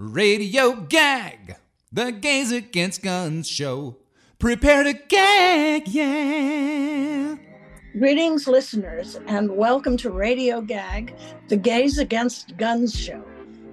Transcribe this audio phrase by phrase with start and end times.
[0.00, 1.56] Radio Gag,
[1.90, 3.96] the Gays Against Guns show.
[4.38, 7.34] Prepare to gag, yeah.
[7.98, 11.16] Greetings, listeners, and welcome to Radio Gag,
[11.48, 13.24] the Gays Against Guns show.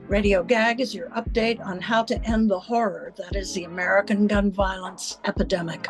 [0.07, 4.25] Radio Gag is your update on how to end the horror that is the American
[4.25, 5.87] gun violence epidemic.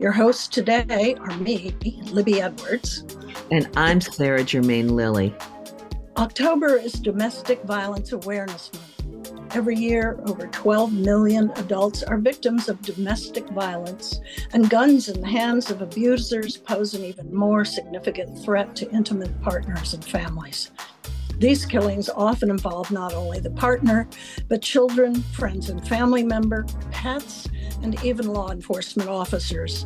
[0.00, 1.72] Your hosts today are me,
[2.10, 3.04] Libby Edwards.
[3.52, 5.32] And I'm Sarah Germain Lilly.
[6.16, 8.91] October is Domestic Violence Awareness Month.
[9.54, 14.18] Every year, over 12 million adults are victims of domestic violence,
[14.54, 19.42] and guns in the hands of abusers pose an even more significant threat to intimate
[19.42, 20.70] partners and families.
[21.36, 24.08] These killings often involve not only the partner,
[24.48, 27.46] but children, friends and family member, pets,
[27.82, 29.84] and even law enforcement officers.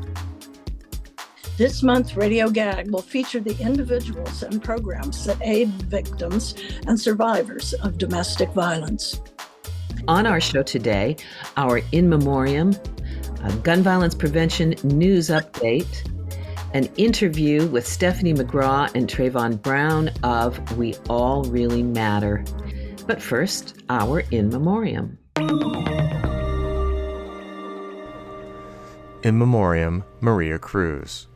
[1.57, 6.55] This month, Radio Gag will feature the individuals and programs that aid victims
[6.87, 9.21] and survivors of domestic violence.
[10.09, 11.17] On our show today,
[11.57, 12.77] our in memoriam,
[13.65, 16.09] gun violence prevention news update,
[16.75, 22.45] an interview with Stephanie McGraw and Trayvon Brown of We All Really Matter.
[23.09, 25.19] But first, our in memoriam.
[29.25, 31.27] In Memoriam, Maria Cruz.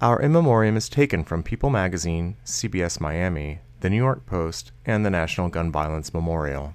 [0.00, 5.04] Our In Memoriam is taken from People Magazine, CBS Miami, the New York Post, and
[5.04, 6.72] the National Gun Violence Memorial.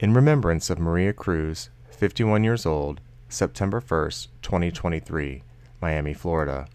[0.00, 4.10] In remembrance of Maria Cruz, 51 years old, September 1,
[4.42, 5.42] 2023,
[5.82, 6.68] Miami, Florida.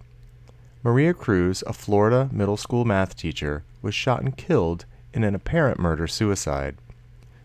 [0.83, 5.79] Maria Cruz, a Florida middle school math teacher, was shot and killed in an apparent
[5.79, 6.75] murder suicide.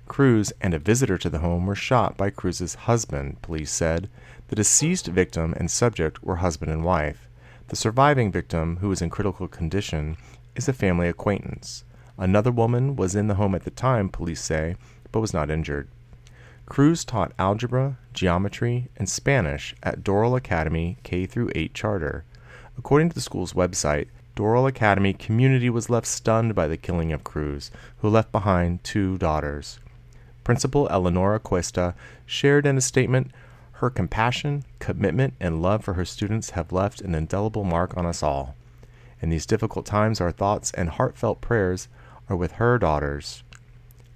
[0.09, 4.11] Cruz and a visitor to the home were shot by Cruz's husband, police said.
[4.49, 7.29] The deceased victim and subject were husband and wife.
[7.69, 10.17] The surviving victim, who is in critical condition,
[10.57, 11.85] is a family acquaintance.
[12.19, 14.75] Another woman was in the home at the time, police say,
[15.13, 15.89] but was not injured.
[16.67, 22.25] Cruz taught algebra, geometry, and Spanish at Doral Academy K through 8 charter.
[22.77, 27.25] According to the school's website, Doral Academy community was left stunned by the killing of
[27.25, 29.79] Cruz, who left behind two daughters.
[30.45, 31.95] Principal Eleonora Cuesta
[32.25, 33.31] shared in a statement
[33.73, 38.23] her compassion, commitment, and love for her students have left an indelible mark on us
[38.23, 38.55] all.
[39.21, 41.89] In these difficult times, our thoughts and heartfelt prayers
[42.29, 43.43] are with her daughters,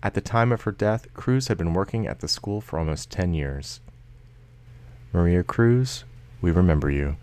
[0.03, 3.11] at the time of her death, Cruz had been working at the school for almost
[3.11, 3.81] 10 years.
[5.13, 6.05] Maria Cruz,
[6.41, 7.17] we remember you.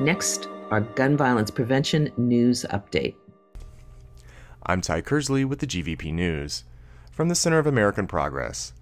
[0.00, 3.14] Next, our gun violence prevention news update.
[4.66, 6.64] I'm Ty Kersley with the GVP News.
[7.12, 8.72] From the Center of American Progress,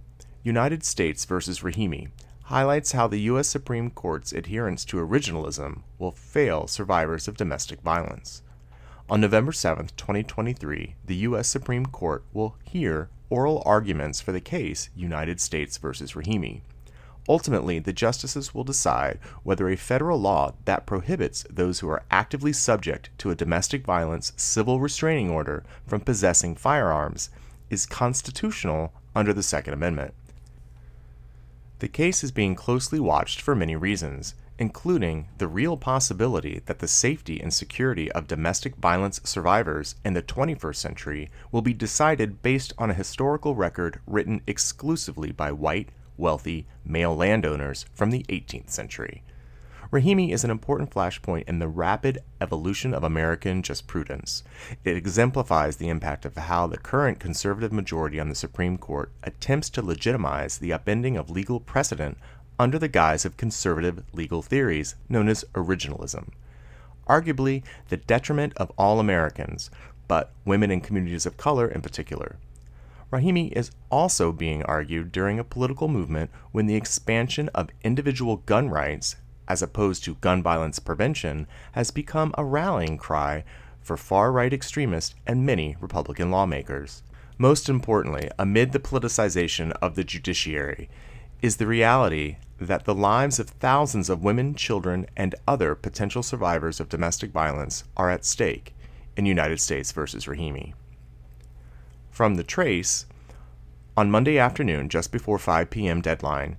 [0.44, 2.08] United States versus Rahimi
[2.44, 3.48] highlights how the U.S.
[3.48, 8.42] Supreme Court's adherence to originalism will fail survivors of domestic violence.
[9.12, 11.46] On November 7, 2023, the U.S.
[11.46, 15.88] Supreme Court will hear oral arguments for the case United States v.
[15.88, 16.62] Rahimi.
[17.28, 22.54] Ultimately, the justices will decide whether a federal law that prohibits those who are actively
[22.54, 27.28] subject to a domestic violence civil restraining order from possessing firearms
[27.68, 30.14] is constitutional under the Second Amendment.
[31.80, 36.88] The case is being closely watched for many reasons, including the real possibility that the
[36.88, 42.72] safety and security of domestic violence survivors in the 21st century will be decided based
[42.78, 49.22] on a historical record written exclusively by white, wealthy, male landowners from the 18th century.
[49.92, 54.42] Rahimi is an important flashpoint in the rapid evolution of American jurisprudence.
[54.84, 59.68] It exemplifies the impact of how the current conservative majority on the Supreme Court attempts
[59.68, 62.16] to legitimize the upending of legal precedent
[62.58, 66.28] under the guise of conservative legal theories known as originalism.
[67.08, 69.70] Arguably, the detriment of all Americans,
[70.08, 72.36] but women and communities of color in particular.
[73.12, 78.70] Rahimi is also being argued during a political movement when the expansion of individual gun
[78.70, 83.44] rights, as opposed to gun violence prevention, has become a rallying cry
[83.82, 87.02] for far right extremists and many Republican lawmakers.
[87.36, 90.88] Most importantly, amid the politicization of the judiciary,
[91.42, 96.78] is the reality that the lives of thousands of women, children, and other potential survivors
[96.78, 98.74] of domestic violence are at stake
[99.16, 100.72] in United States versus Rahimi.
[102.12, 103.06] From the Trace,
[103.96, 106.00] on Monday afternoon, just before 5 p.m.
[106.00, 106.56] deadline,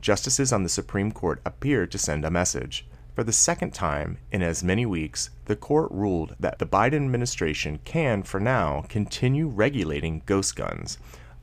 [0.00, 2.84] justices on the Supreme Court appeared to send a message.
[3.14, 7.78] For the second time in as many weeks, the court ruled that the Biden administration
[7.84, 10.98] can, for now, continue regulating ghost guns,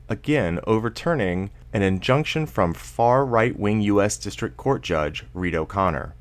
[0.08, 4.16] again overturning an injunction from far right wing U.S.
[4.16, 6.14] District Court Judge Reed O'Connor.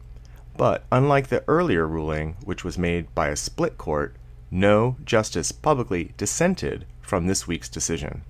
[0.55, 4.15] But unlike the earlier ruling, which was made by a split court,
[4.51, 8.23] no justice publicly dissented from this week's decision.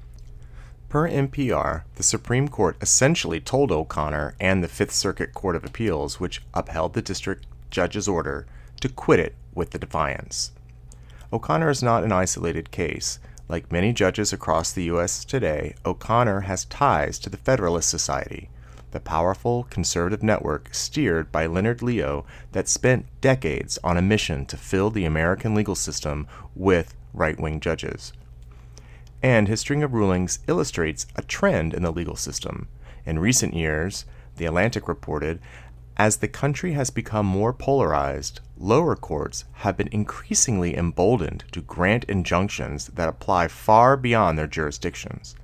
[0.89, 6.19] Per NPR, the Supreme Court essentially told O'Connor and the Fifth Circuit Court of Appeals,
[6.19, 8.45] which upheld the district judge's order,
[8.79, 10.51] to quit it with the defiance.
[11.31, 13.19] O'Connor is not an isolated case.
[13.49, 15.25] Like many judges across the U.S.
[15.25, 18.49] today, O'Connor has ties to the Federalist Society,
[18.91, 24.55] the powerful conservative network steered by Leonard Leo that spent decades on a mission to
[24.55, 26.25] fill the American legal system
[26.55, 28.13] with right wing judges.
[29.21, 32.67] And his string of rulings illustrates a trend in the legal system.
[33.05, 34.05] In recent years,
[34.37, 35.39] The Atlantic reported,
[35.97, 42.05] as the country has become more polarized, lower courts have been increasingly emboldened to grant
[42.05, 45.35] injunctions that apply far beyond their jurisdictions.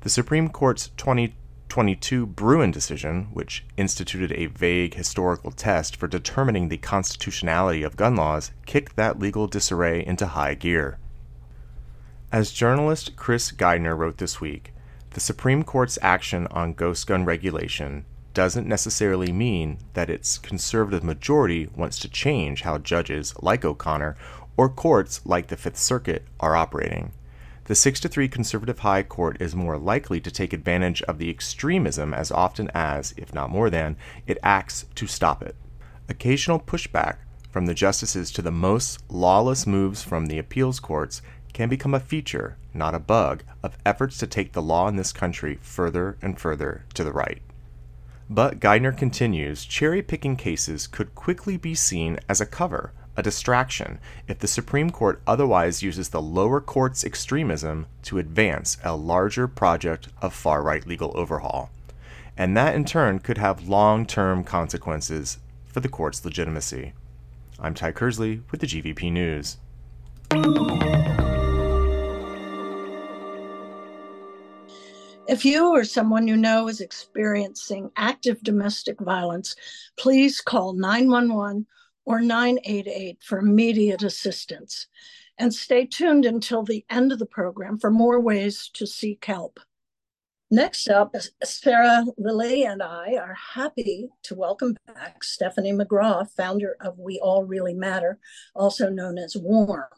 [0.00, 6.78] The Supreme Court's 2022 Bruen decision, which instituted a vague historical test for determining the
[6.78, 10.98] constitutionality of gun laws, kicked that legal disarray into high gear.
[12.32, 14.72] As journalist Chris Geidner wrote this week,
[15.10, 21.68] the Supreme Court's action on ghost gun regulation doesn't necessarily mean that its conservative majority
[21.74, 24.16] wants to change how judges like O'Connor
[24.56, 27.12] or courts like the Fifth Circuit are operating.
[27.64, 31.30] The 6 to 3 conservative high court is more likely to take advantage of the
[31.30, 33.96] extremism as often as, if not more than,
[34.26, 35.54] it acts to stop it.
[36.08, 37.18] Occasional pushback
[37.50, 41.22] from the justices to the most lawless moves from the appeals courts
[41.52, 45.12] can become a feature, not a bug, of efforts to take the law in this
[45.12, 47.40] country further and further to the right.
[48.32, 53.98] But Geidner continues cherry picking cases could quickly be seen as a cover, a distraction,
[54.28, 60.10] if the Supreme Court otherwise uses the lower court's extremism to advance a larger project
[60.22, 61.70] of far right legal overhaul.
[62.36, 66.92] And that in turn could have long term consequences for the court's legitimacy.
[67.58, 69.56] I'm Ty Kersley with the GVP News.
[75.30, 79.54] If you or someone you know is experiencing active domestic violence,
[79.96, 81.66] please call 911
[82.04, 84.88] or 988 for immediate assistance.
[85.38, 89.60] And stay tuned until the end of the program for more ways to seek help.
[90.50, 96.98] Next up, Sarah Lilly and I are happy to welcome back Stephanie McGraw, founder of
[96.98, 98.18] We All Really Matter,
[98.56, 99.90] also known as WARM.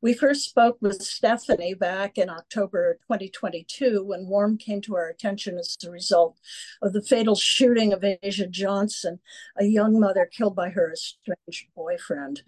[0.00, 5.58] We first spoke with Stephanie back in October 2022 when WARM came to our attention
[5.58, 6.38] as a result
[6.80, 9.18] of the fatal shooting of Asia Johnson,
[9.56, 12.42] a young mother killed by her estranged boyfriend.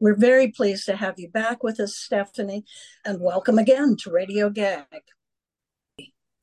[0.00, 2.66] We're very pleased to have you back with us, Stephanie,
[3.06, 4.84] and welcome again to Radio Gag.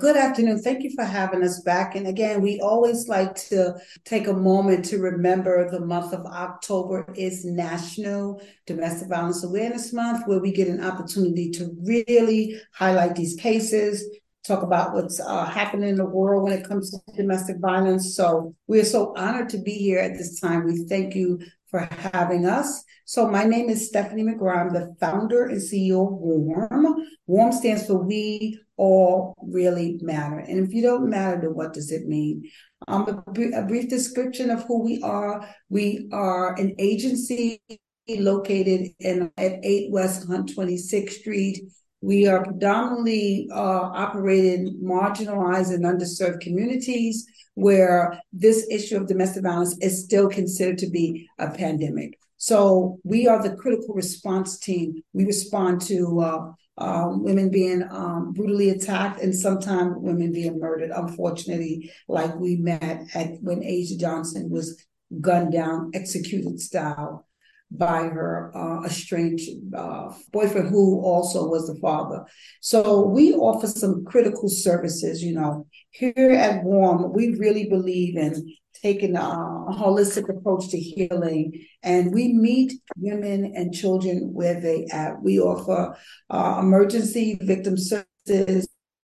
[0.03, 0.61] Good afternoon.
[0.61, 1.95] Thank you for having us back.
[1.95, 7.05] And again, we always like to take a moment to remember the month of October
[7.15, 13.35] is National Domestic Violence Awareness Month, where we get an opportunity to really highlight these
[13.35, 14.03] cases,
[14.45, 18.13] talk about what's uh, happening in the world when it comes to domestic violence.
[18.13, 20.65] So we're so honored to be here at this time.
[20.65, 21.39] We thank you
[21.73, 22.83] for having us.
[23.05, 24.67] So my name is Stephanie McGraw.
[24.67, 26.85] I'm the founder and CEO of WARM.
[27.25, 30.37] WARM stands for We All Really Matter.
[30.37, 32.43] And if you don't matter, then what does it mean?
[32.87, 35.49] Um, a, a brief description of who we are.
[35.69, 37.59] We are an agency
[38.07, 41.63] located in at 8 West 126th Street.
[42.03, 49.77] We are predominantly uh, operating marginalized and underserved communities where this issue of domestic violence
[49.79, 52.19] is still considered to be a pandemic.
[52.36, 55.01] So we are the critical response team.
[55.13, 60.91] We respond to uh, uh, women being um, brutally attacked and sometimes women being murdered.
[60.93, 64.83] Unfortunately, like we met at when Asia Johnson was
[65.22, 67.25] gunned down, executed style
[67.75, 72.24] by her uh, estranged uh, boyfriend, who also was the father.
[72.62, 75.24] So we offer some critical services.
[75.24, 80.77] You know, here at Warm, we really believe in taking a, a holistic approach to
[80.77, 85.22] healing, and we meet women and children where they at.
[85.22, 85.98] We offer
[86.30, 88.68] uh, emergency victim services,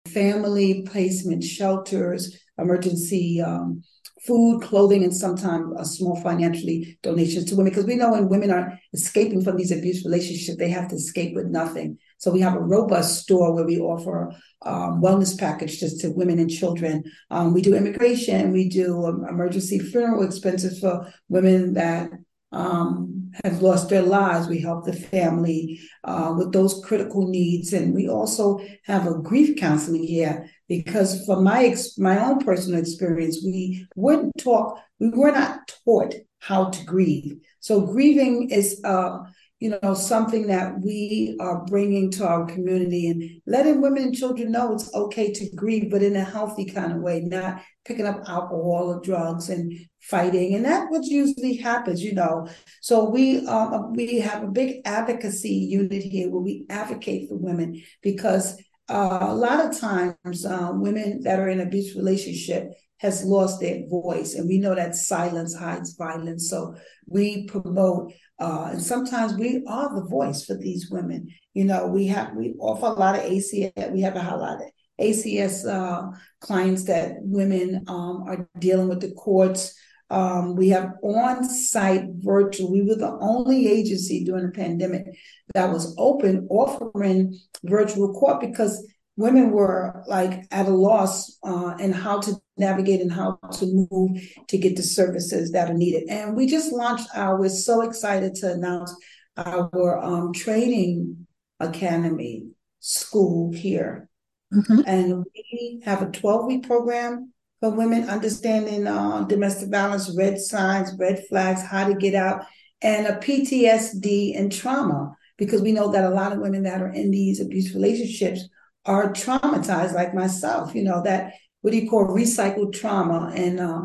[0.08, 3.41] family placement shelters, emergency.
[3.41, 3.84] Um,
[4.25, 7.71] food, clothing, and sometimes a small financially donations to women.
[7.71, 11.35] Because we know when women are escaping from these abuse relationships, they have to escape
[11.35, 11.97] with nothing.
[12.17, 16.49] So we have a robust store where we offer um, wellness packages to women and
[16.49, 17.03] children.
[17.29, 18.53] Um, we do immigration.
[18.53, 22.11] We do um, emergency funeral expenses for women that
[22.53, 24.48] um, have lost their lives.
[24.48, 29.57] We help the family uh, with those critical needs, and we also have a grief
[29.57, 34.79] counseling here because, from my ex- my own personal experience, we wouldn't talk.
[35.00, 37.38] We were not taught how to grieve.
[37.60, 39.19] So grieving is, uh,
[39.63, 44.51] you know, something that we are bringing to our community and letting women and children
[44.51, 48.22] know it's okay to grieve, but in a healthy kind of way, not picking up
[48.27, 50.53] alcohol or drugs and fighting.
[50.55, 52.50] And that what usually happens, you know.
[52.82, 57.82] So we um, we have a big advocacy unit here where we advocate for women
[58.01, 63.60] because uh, a lot of times uh, women that are in abuse relationship has lost
[63.60, 64.33] their voice.
[64.33, 66.50] And we know that silence hides violence.
[66.50, 71.27] So we promote uh, and sometimes we are the voice for these women.
[71.53, 74.62] You know we have we offer a lot of ACS we have a lot of
[75.00, 76.10] ACS uh,
[76.41, 79.75] clients that women um, are dealing with the courts.
[80.10, 82.72] Um, we have on-site virtual.
[82.72, 85.05] We were the only agency during the pandemic
[85.53, 91.91] that was open offering virtual court because women were like at a loss uh, in
[91.91, 96.03] how to navigate and how to move to get the services that are needed.
[96.10, 98.96] And we just launched our, we're so excited to announce
[99.38, 101.27] our um, training
[101.60, 102.48] academy
[102.79, 104.10] school here.
[104.53, 104.82] Mm-hmm.
[104.86, 110.93] And we have a 12 week program for women understanding uh, domestic violence, red signs,
[111.00, 112.46] red flags, how to get out,
[112.82, 116.91] and a PTSD and trauma, because we know that a lot of women that are
[116.91, 118.48] in these abuse relationships
[118.85, 123.83] are traumatized, like myself, you know, that what do you call recycled trauma and uh,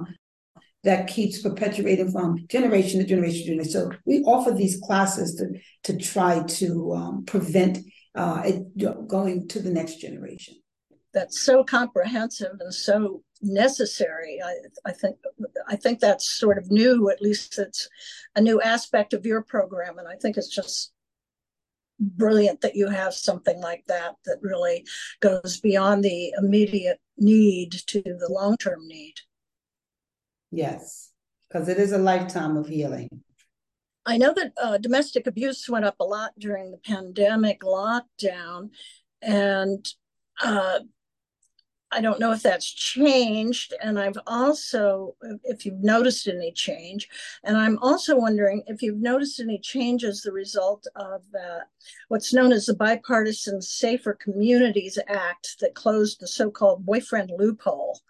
[0.85, 3.71] that keeps perpetuating from generation to generation to generation.
[3.71, 7.79] So we offer these classes to to try to um, prevent
[8.15, 10.55] uh, it going to the next generation.
[11.15, 14.41] That's so comprehensive and so necessary.
[14.45, 15.17] I, I think
[15.69, 17.11] I think that's sort of new.
[17.11, 17.89] At least it's
[18.35, 20.93] a new aspect of your program, and I think it's just
[22.01, 24.87] brilliant that you have something like that that really
[25.21, 29.15] goes beyond the immediate need to the long term need.
[30.51, 31.11] Yes,
[31.49, 33.09] because it is a lifetime of healing.
[34.07, 38.71] I know that uh, domestic abuse went up a lot during the pandemic lockdown,
[39.21, 39.87] and
[40.43, 40.81] uh,
[41.91, 43.75] I don't know if that's changed.
[43.83, 47.09] And I've also, if you've noticed any change,
[47.45, 51.61] and I'm also wondering if you've noticed any change as the result of uh,
[52.09, 58.01] what's known as the Bipartisan Safer Communities Act that closed the so called boyfriend loophole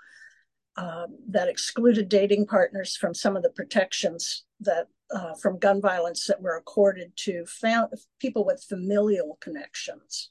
[0.77, 4.87] um, that excluded dating partners from some of the protections that.
[5.11, 10.29] Uh, from gun violence that were accorded to fam- people with familial connections.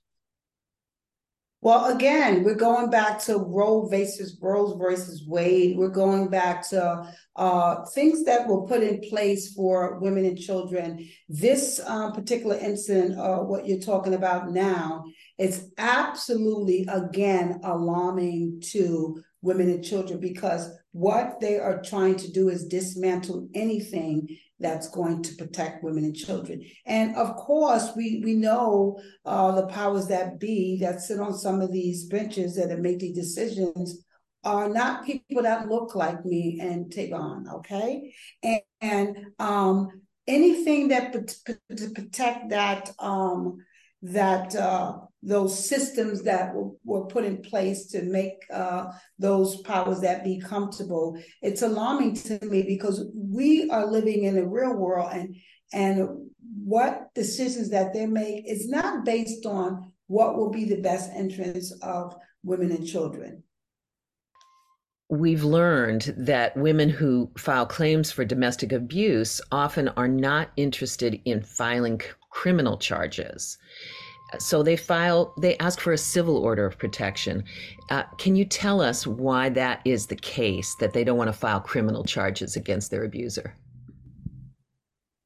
[1.61, 5.75] Well, again, we're going back to Roe versus Roe versus Wade.
[5.75, 11.09] We're going back to uh, things that were put in place for women and children.
[11.27, 15.05] This uh, particular incident, uh, what you're talking about now,
[15.39, 22.49] is absolutely again alarming to women and children because what they are trying to do
[22.49, 24.27] is dismantle anything
[24.59, 26.63] that's going to protect women and children.
[26.85, 31.61] And of course, we we know uh, the powers that be that sit on some
[31.61, 34.03] of these benches that make these decisions
[34.43, 38.13] are not people that look like me and Tavon, okay?
[38.41, 39.89] And, and um,
[40.25, 43.57] anything that to protect that um,
[44.01, 49.99] that uh, those systems that were, were, put in place to make uh, those powers
[50.01, 51.19] that be comfortable.
[51.41, 55.35] It's alarming to me because we are living in a real world, and
[55.73, 56.29] and
[56.63, 61.77] what decisions that they make is not based on what will be the best interests
[61.81, 63.43] of women and children.
[65.09, 71.41] We've learned that women who file claims for domestic abuse often are not interested in
[71.43, 73.57] filing criminal charges
[74.39, 77.43] so they file they ask for a civil order of protection.
[77.89, 81.33] Uh, can you tell us why that is the case that they don't want to
[81.33, 83.55] file criminal charges against their abuser?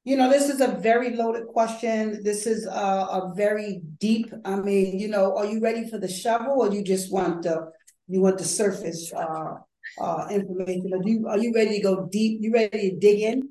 [0.04, 2.24] You know this is a very loaded question.
[2.24, 6.08] This is a, a very deep i mean you know are you ready for the
[6.08, 7.72] shovel or you just want the
[8.08, 9.56] you want the surface uh,
[10.00, 10.94] uh, information?
[10.94, 12.40] Are you, are you ready to go deep?
[12.42, 13.51] You ready to dig in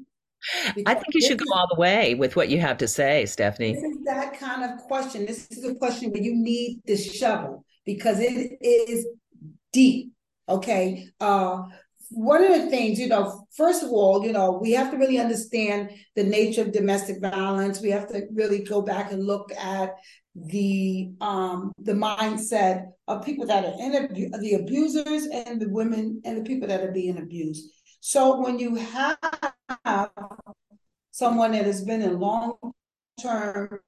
[0.87, 3.75] I think you should go all the way with what you have to say, Stephanie.
[3.75, 5.27] This is that kind of question.
[5.27, 9.07] This is a question where you need the shovel because it is
[9.73, 10.13] deep.
[10.49, 11.09] Okay.
[11.21, 11.63] Uh,
[12.11, 15.19] one of the things, you know, first of all, you know, we have to really
[15.19, 17.81] understand the nature of domestic violence.
[17.81, 19.95] We have to really go back and look at
[20.35, 26.39] the um the mindset of people that are in the abusers and the women and
[26.39, 27.69] the people that are being abused
[27.99, 29.19] so when you have
[31.11, 32.55] someone that has been in long
[33.21, 33.81] term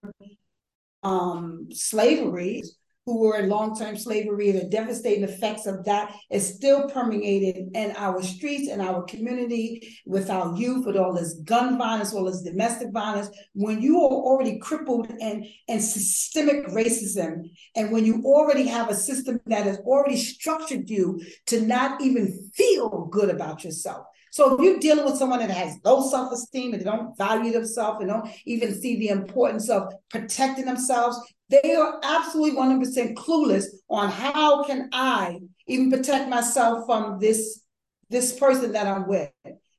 [1.03, 2.63] um, slavery,
[3.07, 8.23] who were in long-term slavery, the devastating effects of that is still permeated in our
[8.23, 12.93] streets, and our community, with our youth, with all this gun violence, all this domestic
[12.93, 13.29] violence.
[13.55, 18.95] When you are already crippled and, and systemic racism, and when you already have a
[18.95, 24.07] system that has already structured you to not even feel good about yourself.
[24.33, 28.01] So if you're dealing with someone that has low self-esteem and they don't value themselves
[28.01, 31.21] and don't even see the importance of protecting themselves,
[31.51, 37.61] they are absolutely 100% clueless on how can I even protect myself from this,
[38.09, 39.29] this person that I'm with.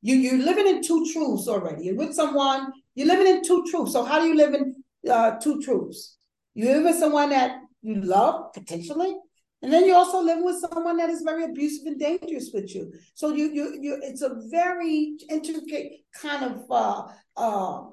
[0.03, 1.85] You, you're living in two truths already.
[1.85, 3.93] You're with someone, you're living in two truths.
[3.93, 4.75] So how do you live in
[5.09, 6.15] uh, two truths?
[6.53, 9.15] You live with someone that you love, potentially,
[9.63, 12.91] and then you're also living with someone that is very abusive and dangerous with you.
[13.13, 17.03] So you you you it's a very intricate kind of uh,
[17.37, 17.83] uh,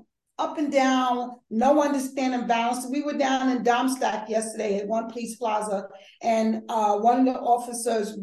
[0.41, 2.87] up and down, no understanding balance.
[2.91, 5.87] We were down in Darmstadt yesterday at one police plaza,
[6.23, 8.19] and uh, one of the officers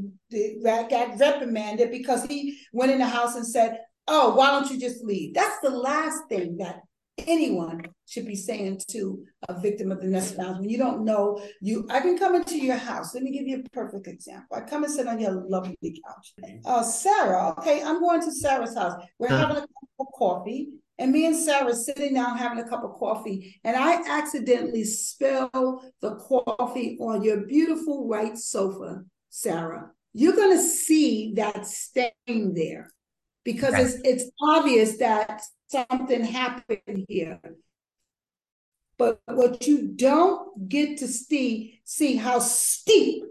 [0.62, 5.06] got reprimanded because he went in the house and said, "Oh, why don't you just
[5.06, 6.82] leave?" That's the last thing that
[7.26, 10.60] anyone should be saying to a victim of domestic violence.
[10.60, 13.14] When you don't know you i can come into your house.
[13.14, 14.58] Let me give you a perfect example.
[14.58, 16.34] I come and sit on your lovely couch.
[16.66, 19.02] Uh, sarah okay i'm going to sarah's house.
[19.20, 19.48] We're uh-huh.
[19.48, 20.70] having a cup of coffee
[21.00, 25.84] and me and Sarah sitting down having a cup of coffee, and I accidentally spill
[26.02, 29.92] the coffee on your beautiful white sofa, Sarah.
[30.14, 32.92] You're going to see that stain there
[33.48, 37.40] because it's, it's obvious that something happened here.
[38.98, 43.24] But what you don't get to see, see how steep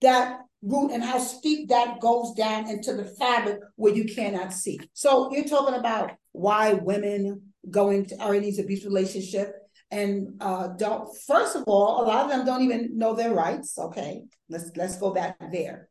[0.00, 4.78] that root and how steep that goes down into the fabric where you cannot see.
[4.92, 9.56] So you're talking about why women going to, are in these abuse relationship
[9.90, 11.08] and uh, don't.
[11.26, 13.76] First of all, a lot of them don't even know their rights.
[13.76, 15.88] Okay, let's let's go back there.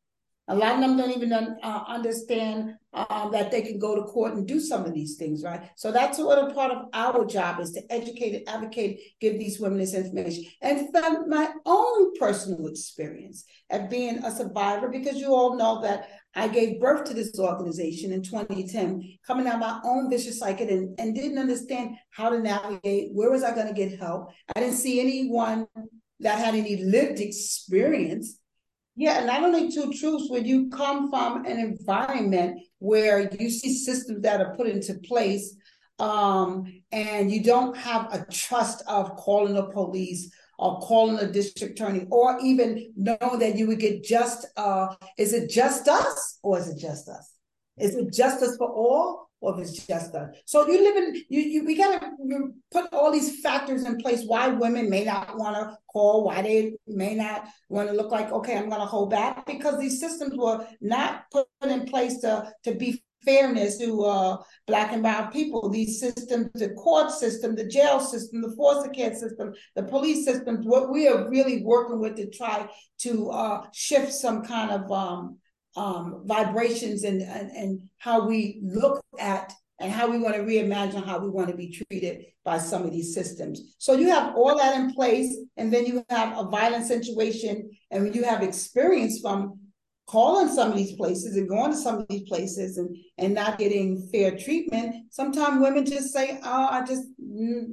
[0.50, 4.34] A lot of them don't even uh, understand um, that they can go to court
[4.34, 5.70] and do some of these things, right?
[5.76, 9.60] So that's what a part of our job is to educate and advocate, give these
[9.60, 10.46] women this information.
[10.62, 16.08] And from my own personal experience at being a survivor, because you all know that
[16.34, 20.70] I gave birth to this organization in 2010, coming out of my own vicious cycle
[20.70, 23.10] and, and didn't understand how to navigate.
[23.14, 24.30] Where was I going to get help?
[24.56, 25.68] I didn't see anyone
[26.22, 28.40] that had any lived experience
[28.98, 33.72] yeah, and not only two truths, when you come from an environment where you see
[33.78, 35.56] systems that are put into place
[36.00, 41.80] um, and you don't have a trust of calling the police or calling the district
[41.80, 44.88] attorney or even know that you would get just, uh,
[45.20, 47.34] is it just us or is it just us?
[47.78, 50.36] Is it justice for all or if it's just us.
[50.46, 54.24] So you live in you, you we gotta you put all these factors in place
[54.26, 58.32] why women may not want to call, why they may not want to look like
[58.32, 62.76] okay, I'm gonna hold back because these systems were not put in place to to
[62.76, 65.70] be fairness to uh, black and brown people.
[65.70, 70.66] These systems, the court system, the jail system, the foster care system, the police systems,
[70.66, 72.68] what we are really working with to try
[73.00, 75.38] to uh, shift some kind of um,
[75.78, 81.06] um, vibrations and, and, and how we look at and how we want to reimagine
[81.06, 83.76] how we want to be treated by some of these systems.
[83.78, 88.16] So you have all that in place, and then you have a violent situation, and
[88.16, 89.60] you have experience from
[90.08, 93.60] calling some of these places and going to some of these places and and not
[93.60, 94.96] getting fair treatment.
[95.12, 97.04] Sometimes women just say, "Oh, I just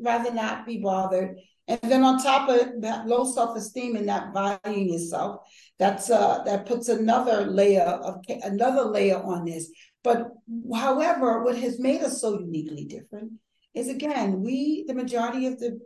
[0.03, 4.93] rather not be bothered." And then on top of that low self-esteem and not valuing
[4.93, 5.47] yourself,
[5.79, 9.71] that's uh that puts another layer of another layer on this.
[10.03, 10.29] But
[10.75, 13.33] however, what has made us so uniquely different
[13.73, 15.81] is again, we, the majority of the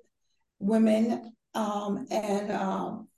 [0.58, 3.08] women um, and um,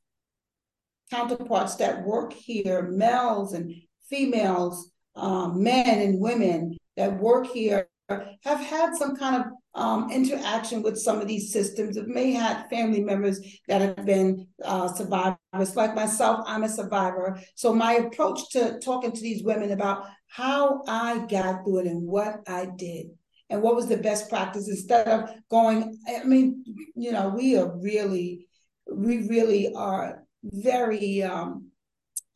[1.10, 3.74] counterparts that work here, males and
[4.08, 10.82] females, um, men and women that work here have had some kind of um, interaction
[10.82, 11.96] with some of these systems.
[11.96, 15.76] It may have family members that have been uh, survivors.
[15.76, 17.40] Like myself, I'm a survivor.
[17.54, 22.06] So my approach to talking to these women about how I got through it and
[22.06, 23.06] what I did
[23.48, 27.76] and what was the best practice instead of going, I mean, you know, we are
[27.78, 28.46] really,
[28.90, 31.70] we really are very um,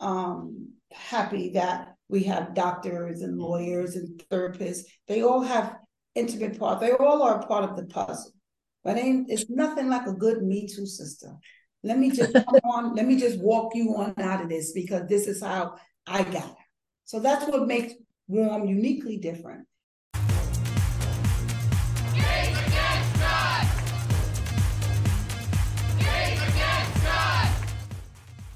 [0.01, 4.83] um, happy that we have doctors and lawyers and therapists.
[5.09, 5.77] They all have
[6.14, 6.81] intimate part.
[6.81, 8.33] They all are a part of the puzzle.
[8.83, 11.38] But ain't it's nothing like a good Me Too system.
[11.83, 15.09] Let me just come on, let me just walk you on out of this because
[15.09, 16.57] this is how I got it.
[17.05, 17.94] So that's what makes
[18.27, 19.66] Warm uniquely different.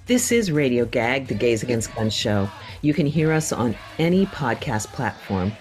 [0.06, 2.48] This is Radio Gag, the Gays Against Guns show.
[2.80, 5.52] You can hear us on any podcast platform.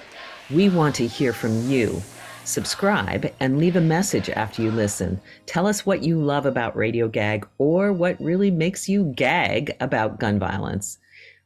[0.50, 2.02] We want to hear from you.
[2.46, 5.20] Subscribe and leave a message after you listen.
[5.46, 10.22] Tell us what you love about Radio Gag or what really makes you gag about
[10.22, 11.00] gun violence.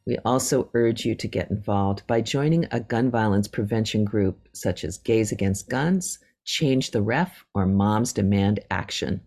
[0.06, 4.84] We also urge you to get involved by joining a gun violence prevention group such
[4.84, 9.20] as Gays Against Guns, Change the Ref, or Moms Demand Action.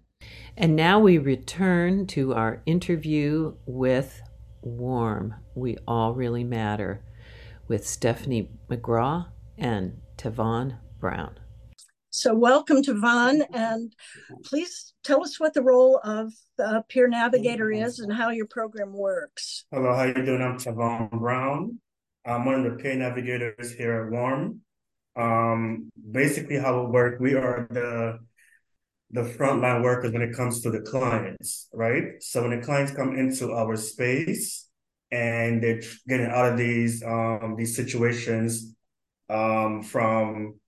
[0.56, 4.22] And now we return to our interview with
[4.62, 5.36] Warm.
[5.54, 7.04] We All Really Matter
[7.68, 9.26] with Stephanie McGraw
[9.58, 11.40] and Tavon Brown.
[12.10, 13.94] So, welcome Tavon, and
[14.46, 18.94] please tell us what the role of the peer navigator is and how your program
[18.94, 19.66] works.
[19.72, 20.42] Hello, how you doing?
[20.42, 21.80] I'm Tavon Brown.
[22.26, 24.62] I'm one of the peer navigators here at WARM.
[25.18, 28.20] Um, basically, how it works, we are the
[29.12, 32.22] the frontline workers when it comes to the clients, right?
[32.22, 34.68] So when the clients come into our space
[35.12, 38.75] and they're getting out of these um, these situations
[39.30, 40.60] um, from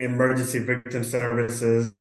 [0.00, 1.92] emergency victim services.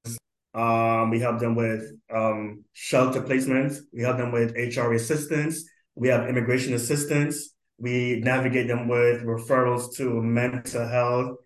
[0.54, 3.80] Um, we help them with um, shelter placements.
[3.94, 5.64] We help them with HR assistance.
[5.96, 7.54] We have immigration assistance.
[7.78, 11.38] We navigate them with referrals to mental health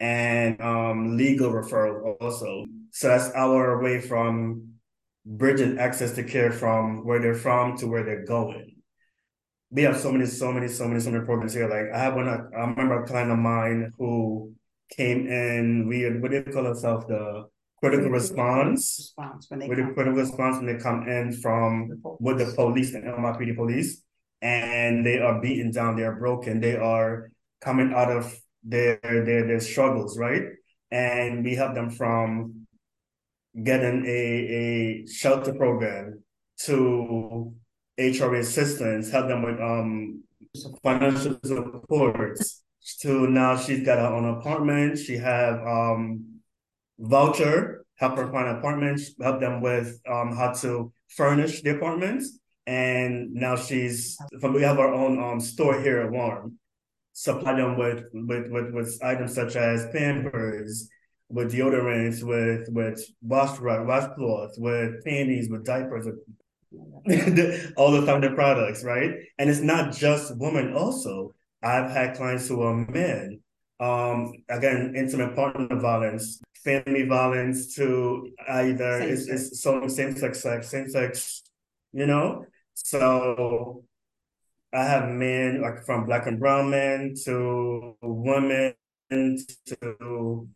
[0.00, 2.64] and um, legal referral also.
[2.90, 4.74] So that's our way from
[5.24, 8.77] bridging access to care from where they're from to where they're going.
[9.70, 11.68] We have so many, so many, so many, so many programs here.
[11.68, 14.54] Like I have one, I remember a client of mine who
[14.90, 17.06] came in, we what do you call ourselves?
[17.06, 17.44] The
[17.80, 19.12] critical response.
[19.18, 22.52] response when they with the critical response when they come in from the with the
[22.54, 24.02] police, the NYPD police,
[24.42, 29.46] and they are beaten down, they are broken, they are coming out of their their
[29.46, 30.44] their struggles, right?
[30.90, 32.66] And we help them from
[33.62, 36.22] getting a, a shelter program
[36.64, 37.52] to
[37.98, 40.22] HR assistance, help them with um
[40.82, 42.62] financial supports
[43.00, 44.98] to now she's got her own apartment.
[44.98, 46.40] She have um
[46.98, 52.38] voucher, help her find apartments, help them with um how to furnish the apartments.
[52.66, 56.58] And now she's we have our own um store here at Warm.
[57.14, 60.88] Supply them with with with, with items such as Pampers,
[61.28, 66.20] with deodorants, with with wash washcloths, with panties, with diapers, with
[67.76, 69.12] all the feminine products, right?
[69.38, 71.34] And it's not just women also.
[71.62, 73.40] I've had clients who are men.
[73.80, 80.42] Um, again, intimate partner violence, family violence to either same it's, it's so same sex
[80.42, 81.42] sex, same sex,
[81.92, 82.44] you know.
[82.74, 83.84] So
[84.72, 88.74] I have men like from black and brown men to women
[89.10, 90.48] to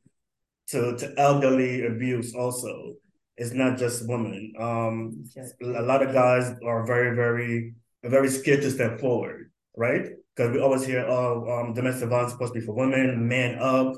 [0.68, 2.94] to to elderly abuse also.
[3.36, 4.52] It's not just women.
[4.58, 5.24] Um,
[5.62, 10.10] a lot of guys are very, very, very scared to step forward, right?
[10.34, 13.58] because we always hear, oh, um, domestic violence is supposed to be for women, man
[13.58, 13.94] up.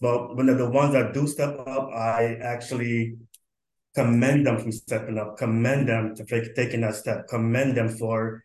[0.00, 3.16] But when they're the ones that do step up, I actually
[3.94, 8.42] commend them for stepping up, commend them to take, taking that step, commend them for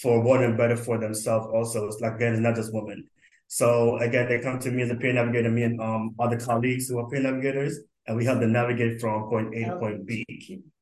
[0.00, 1.86] for wanting better for themselves also.
[1.86, 3.04] It's like again, it's not just women.
[3.46, 6.88] So again, they come to me as a peer navigator, me and um other colleagues
[6.88, 10.24] who are peer navigators, and we help them navigate from point A to point B.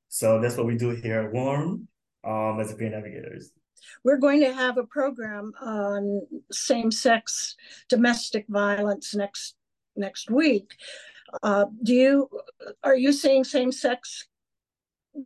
[0.08, 1.88] So that's what we do here at Warm
[2.24, 3.50] um as a peer navigators.
[4.04, 7.56] We're going to have a program on same-sex
[7.88, 9.56] domestic violence next
[9.96, 10.72] next week.
[11.42, 12.28] Uh, do you
[12.84, 14.28] are you seeing same-sex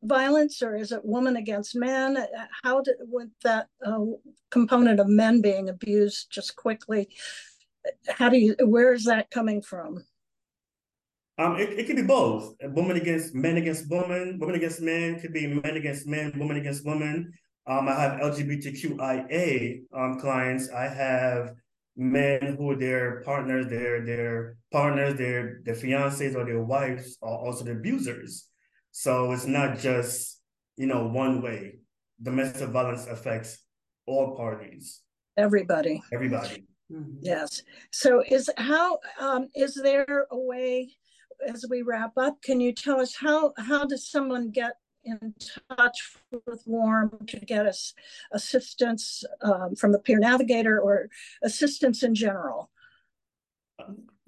[0.03, 2.17] violence, or is it woman against man?
[2.63, 4.05] How did with that uh,
[4.51, 7.09] component of men being abused just quickly?
[8.09, 8.57] How do you?
[8.61, 10.05] Where is that coming from?
[11.38, 12.55] Um, it, it could be both.
[12.62, 16.85] Woman against men against woman, woman against men could be men against men, woman against
[16.85, 17.33] woman.
[17.66, 20.70] Um, I have LGBTQIA um, clients.
[20.70, 21.53] I have
[21.96, 27.64] men who their partners, their their partners, their their fiancés or their wives are also
[27.64, 28.49] the abusers.
[28.92, 30.40] So it's not just
[30.77, 31.81] you know one way.
[32.22, 33.59] Domestic violence affects
[34.07, 35.03] all parties.
[35.37, 36.03] Everybody.
[36.12, 36.64] Everybody.
[36.90, 37.18] Mm-hmm.
[37.20, 37.62] Yes.
[37.90, 40.88] So is how um, is there a way
[41.46, 42.42] as we wrap up?
[42.42, 45.35] Can you tell us how how does someone get in
[45.70, 47.94] touch with WARM to get us
[48.33, 51.09] assistance um, from the peer navigator or
[51.42, 52.70] assistance in general?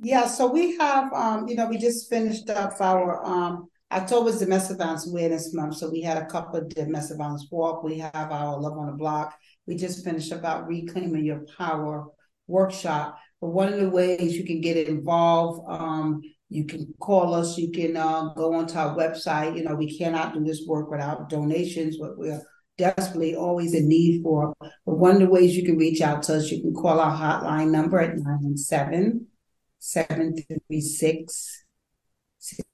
[0.00, 4.78] Yeah, so we have, um, you know, we just finished up our um, October's Domestic
[4.78, 5.78] Violence Awareness Month.
[5.78, 7.82] So we had a couple of domestic violence walk.
[7.82, 9.36] We have our Love on the Block.
[9.66, 12.06] We just finished about Reclaiming Your Power
[12.46, 13.18] workshop.
[13.40, 17.58] But one of the ways you can get involved, um, you can call us.
[17.58, 19.56] You can uh, go onto our website.
[19.56, 22.40] You know, we cannot do this work without donations, but we're
[22.78, 24.54] desperately always in need for.
[24.60, 27.14] But one of the ways you can reach out to us, you can call our
[27.14, 29.26] hotline number at 917
[29.78, 31.64] 736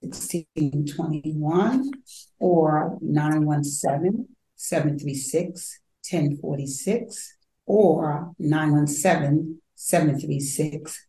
[0.00, 1.90] 1621
[2.38, 11.06] or 917 736 1046 or 917 736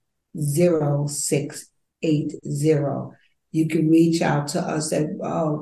[2.44, 3.16] 0680.
[3.52, 5.58] You can reach out to us at uh,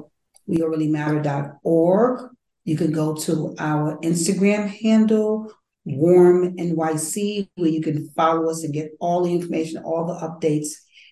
[0.50, 2.30] wearereallymatter.org.
[2.66, 5.52] You can go to our Instagram handle,
[5.86, 10.70] Warm NYC, where you can follow us and get all the information, all the updates,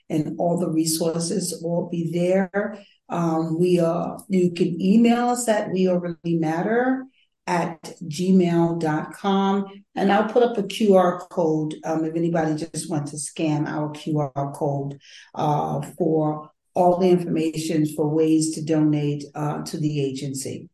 [0.09, 2.79] and all the resources will be there.
[3.09, 7.05] Um, we uh, you can email us at we are really matter
[7.47, 13.17] at gmail.com and i'll put up a qr code um, if anybody just wants to
[13.17, 14.99] scan our qr code
[15.33, 20.69] uh, for all the information for ways to donate uh, to the agency.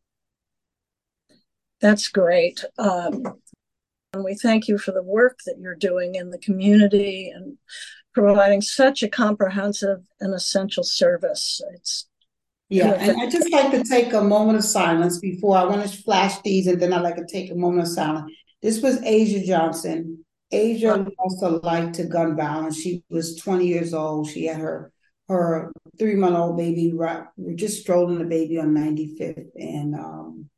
[1.80, 2.64] That's great.
[2.78, 3.22] Um,
[4.12, 7.58] and we thank you for the work that you're doing in the community and
[8.14, 11.60] providing such a comprehensive and essential service.
[11.74, 12.07] It's
[12.68, 16.02] yeah, and I just like to take a moment of silence before I want to
[16.02, 18.30] flash these, and then I like to take a moment of silence.
[18.60, 20.24] This was Asia Johnson.
[20.50, 22.80] Asia lost her life to gun violence.
[22.80, 24.28] She was 20 years old.
[24.28, 24.92] She had her
[25.28, 26.92] her three month old baby.
[26.94, 30.50] Right, we're just strolling the baby on 95th and um,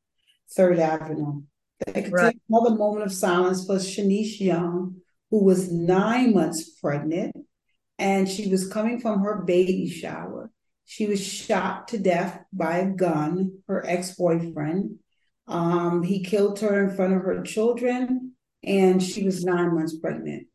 [0.53, 1.43] Third Avenue.
[1.87, 2.33] They could right.
[2.33, 4.97] take another moment of silence for Shanice Young,
[5.31, 7.37] who was nine months pregnant,
[7.99, 10.51] and she was coming from her baby shower
[10.91, 14.99] she was shot to death by a gun, her ex boyfriend.
[15.47, 18.33] Um, he killed her in front of her children,
[18.65, 20.49] and she was nine months pregnant.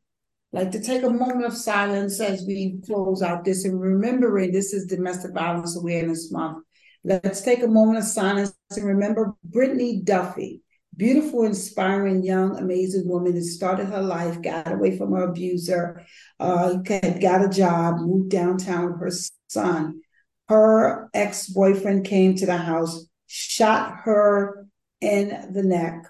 [0.52, 4.74] Like to take a moment of silence as we close out this and remembering this
[4.74, 6.66] is Domestic Violence Awareness Month.
[7.06, 10.64] Let's take a moment of silence and remember Brittany Duffy,
[10.98, 16.06] beautiful, inspiring, young, amazing woman who started her life, got away from her abuser,
[16.42, 19.12] uh, got a job, moved downtown with her
[19.48, 20.02] son,
[20.48, 24.68] her ex boyfriend came to the house, shot her
[25.02, 26.04] in the neck,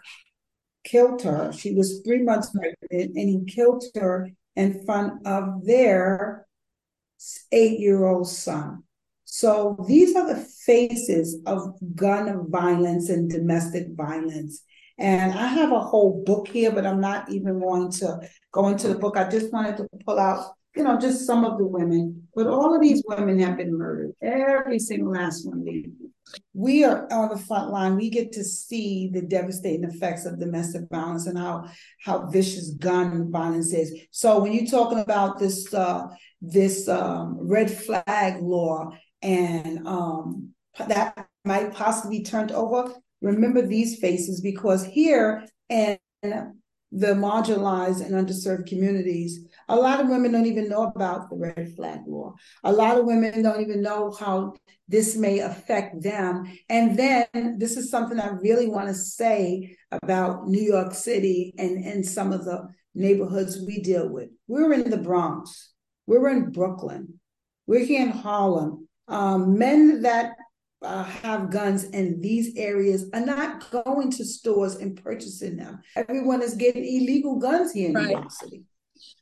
[0.84, 1.52] killed her.
[1.52, 6.48] She was three months pregnant, and he killed her in front of their
[7.52, 8.84] eight year old son.
[9.24, 14.62] So these are the faces of gun violence and domestic violence.
[14.98, 18.20] And I have a whole book here, but I'm not even going to
[18.54, 19.18] go into the book.
[19.18, 22.76] I just wanted to pull out you know, just some of the women, but all
[22.76, 24.12] of these women have been murdered.
[24.22, 25.88] Every single last one of these.
[26.54, 27.96] We are on the front line.
[27.96, 31.70] We get to see the devastating effects of domestic violence and how
[32.04, 33.94] how vicious gun violence is.
[34.12, 36.08] So when you're talking about this uh,
[36.42, 38.90] this um, red flag law
[39.22, 46.00] and um, that might possibly be turned over, remember these faces because here and
[46.96, 51.74] the marginalized and underserved communities, a lot of women don't even know about the red
[51.76, 52.36] flag law.
[52.64, 54.56] A lot of women don't even know how
[54.88, 56.46] this may affect them.
[56.70, 61.84] And then this is something I really want to say about New York City and,
[61.84, 64.30] and some of the neighborhoods we deal with.
[64.48, 65.74] We're in the Bronx,
[66.08, 67.20] we're in Brooklyn,
[67.68, 68.88] we're here in Harlem.
[69.08, 70.34] Um, men that
[70.82, 75.82] uh, have guns in these areas are not going to stores and purchasing them.
[75.96, 78.08] Everyone is getting illegal guns here in right.
[78.08, 78.64] New York City.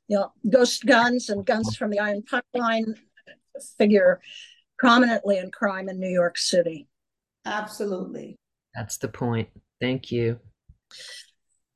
[0.08, 2.96] You know, ghost guns and guns from the Iron Pipeline
[3.78, 4.20] figure
[4.78, 6.88] prominently in crime in New York City.
[7.46, 8.38] Absolutely.
[8.76, 9.50] That's the point.
[9.80, 10.40] Thank you.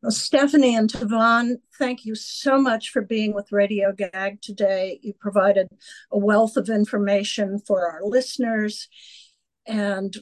[0.01, 4.99] Well, Stephanie and Tavon, thank you so much for being with Radio Gag today.
[5.01, 5.67] You provided
[6.11, 8.87] a wealth of information for our listeners
[9.65, 10.15] and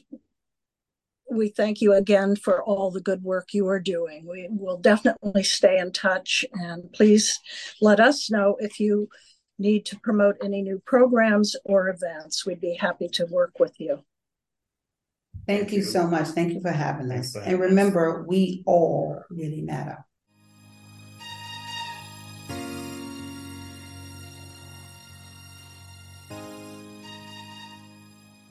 [1.30, 4.26] we thank you again for all the good work you are doing.
[4.26, 7.38] We will definitely stay in touch and please
[7.80, 9.08] let us know if you
[9.58, 12.46] need to promote any new programs or events.
[12.46, 14.04] We'd be happy to work with you.
[15.46, 15.78] Thank, Thank you.
[15.78, 16.28] you so much.
[16.28, 17.34] Thank you for having us.
[17.36, 20.05] And remember, we all really matter.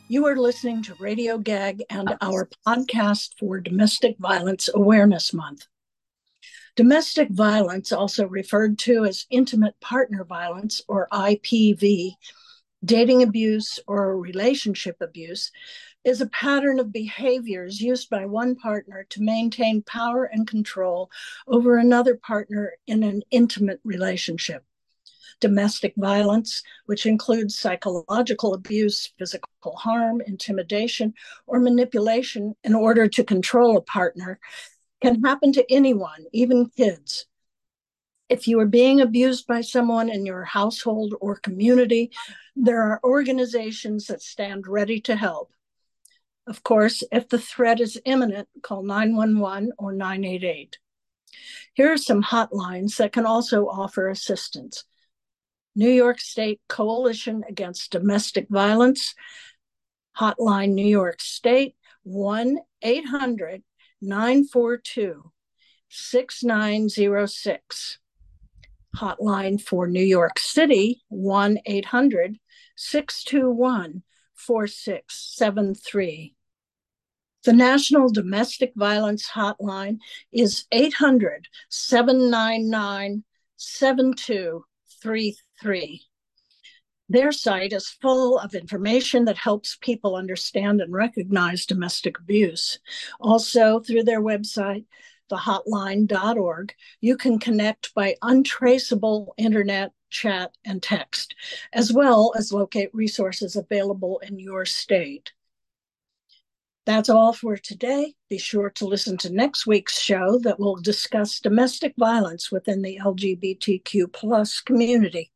[0.08, 5.66] You are listening to Radio Gag and uh, our podcast for Domestic Violence Awareness Month.
[6.76, 12.12] Domestic violence, also referred to as intimate partner violence or IPV,
[12.84, 15.52] dating abuse or relationship abuse,
[16.04, 21.10] is a pattern of behaviors used by one partner to maintain power and control
[21.48, 24.64] over another partner in an intimate relationship.
[25.40, 31.14] Domestic violence, which includes psychological abuse, physical harm, intimidation,
[31.48, 34.40] or manipulation in order to control a partner,
[35.02, 37.26] can happen to anyone, even kids.
[38.28, 42.12] If you are being abused by someone in your household or community,
[42.56, 45.52] there are organizations that stand ready to help.
[46.48, 50.78] Of course, if the threat is imminent, call 911 or 988.
[51.74, 54.86] Here are some hotlines that can also offer assistance.
[55.76, 59.14] New York State Coalition Against Domestic Violence,
[60.18, 63.64] Hotline New York State, 1 800
[64.02, 65.32] 942
[65.90, 68.00] 6906.
[68.96, 72.40] Hotline for New York City, 1 800
[72.78, 76.36] 621 4673.
[77.44, 80.00] The National Domestic Violence Hotline
[80.32, 83.24] is 800 799
[83.58, 85.38] 7233.
[87.08, 92.80] Their site is full of information that helps people understand and recognize domestic abuse.
[93.20, 94.86] Also, through their website,
[95.32, 101.36] thehotline.org, you can connect by untraceable internet, chat, and text,
[101.74, 105.32] as well as locate resources available in your state.
[106.88, 108.16] That's all for today.
[108.30, 113.00] Be sure to listen to next week's show that will discuss domestic violence within the
[113.04, 115.32] LGBTQ plus community.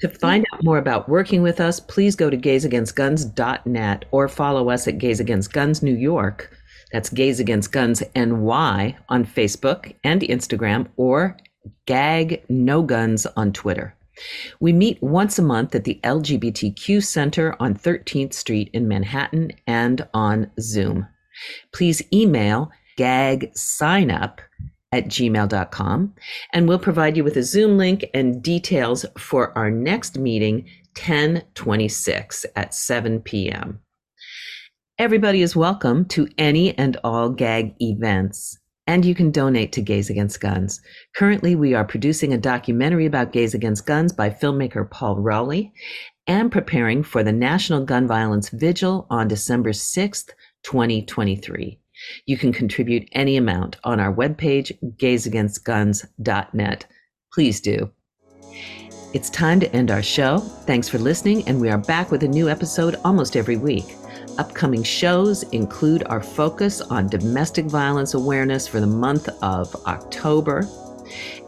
[0.00, 4.86] To find out more about working with us, please go to gaysagainstguns.net or follow us
[4.86, 6.54] at Gays Against Guns New York.
[6.92, 11.36] That's Gays Against Guns NY on Facebook and Instagram or
[11.86, 13.94] Gag No Guns on Twitter.
[14.60, 20.06] We meet once a month at the LGBTQ Center on 13th Street in Manhattan and
[20.14, 21.06] on Zoom.
[21.72, 24.38] Please email gagsignup
[24.92, 26.14] at gmail.com
[26.52, 32.46] and we'll provide you with a Zoom link and details for our next meeting, 1026
[32.54, 33.80] at 7 p.m.
[34.98, 38.58] Everybody is welcome to any and all gag events.
[38.86, 40.80] And you can donate to Gays Against Guns.
[41.16, 45.72] Currently, we are producing a documentary about Gays Against Guns by filmmaker Paul Rowley
[46.26, 50.30] and preparing for the National Gun Violence Vigil on December 6th,
[50.62, 51.78] 2023.
[52.26, 56.86] You can contribute any amount on our webpage, gaysagainstguns.net.
[57.32, 57.90] Please do.
[59.14, 60.38] It's time to end our show.
[60.38, 63.96] Thanks for listening, and we are back with a new episode almost every week.
[64.38, 70.68] Upcoming shows include our focus on domestic violence awareness for the month of October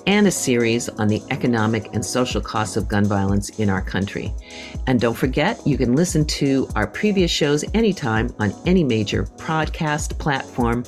[0.08, 4.32] and a series on the economic and social costs of gun violence in our country.
[4.86, 10.18] And don't forget, you can listen to our previous shows anytime on any major podcast
[10.18, 10.84] platform.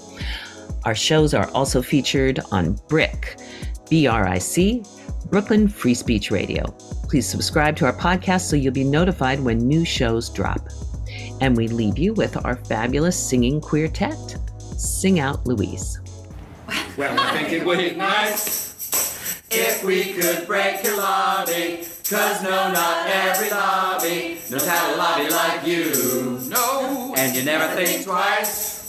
[0.87, 3.39] Our shows are also featured on BRIC,
[3.91, 4.83] B R I C,
[5.27, 6.75] Brooklyn Free Speech Radio.
[7.03, 10.67] Please subscribe to our podcast so you'll be notified when new shows drop.
[11.43, 14.17] And we leave you with our fabulous singing quartet.
[14.79, 16.01] Sing out, Louise.
[16.97, 18.70] Well, I think it would be nice
[19.51, 21.85] if we could break your lobby.
[22.09, 26.41] Cause no, not every lobby knows how to lobby like you.
[26.49, 27.15] No.
[27.17, 28.81] And you never think twice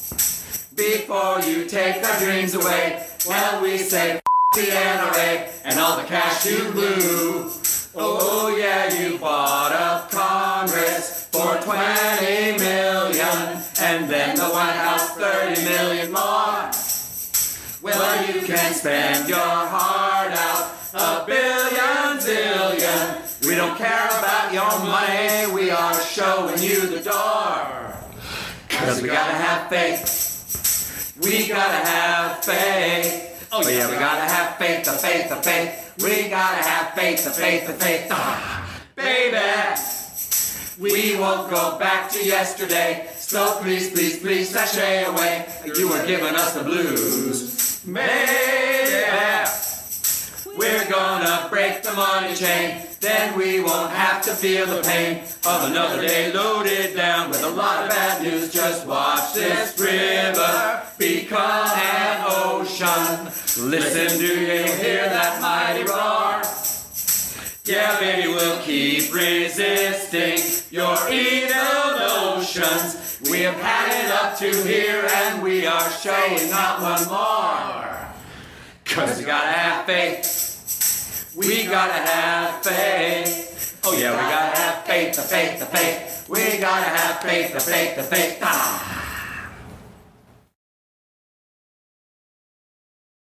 [0.75, 3.05] before you take our dreams away.
[3.27, 4.21] Well, we say F-
[4.55, 7.51] the NRA and all the cash you blew.
[7.93, 15.63] Oh, yeah, you bought up Congress for 20 million, and then the White House 30
[15.63, 16.71] million more.
[17.81, 20.20] Well, you can spend your heart
[20.93, 23.47] a billion zillion.
[23.47, 27.95] We don't care about your money, we are showing you the door.
[28.69, 31.17] Cause we gotta have faith.
[31.23, 33.47] We gotta have faith.
[33.51, 35.93] Oh yeah, we gotta have faith, the faith, the faith.
[36.03, 38.07] We gotta have faith, the faith, the faith.
[38.11, 39.37] Ah, baby.
[40.79, 43.07] We won't go back to yesterday.
[43.17, 45.45] So please, please, please sashay away.
[45.75, 47.81] You were giving us the blues.
[47.85, 48.60] Baby,
[50.61, 52.85] we're gonna break the money chain.
[52.99, 57.49] Then we won't have to feel the pain of another day loaded down with a
[57.49, 58.53] lot of bad news.
[58.53, 63.25] Just watch this river become an ocean.
[63.71, 66.43] Listen, do you hear that mighty roar?
[67.65, 70.37] Yeah, baby, we'll keep resisting
[70.69, 73.19] your evil notions.
[73.31, 77.97] We have had it up to here and we are showing up one more.
[78.85, 80.50] Cause we gotta have faith.
[81.35, 83.79] We gotta have faith.
[83.85, 86.27] Oh yeah, we gotta have faith, the faith, the faith.
[86.27, 88.39] We gotta have faith, the faith, the faith.
[88.41, 89.10] Ah.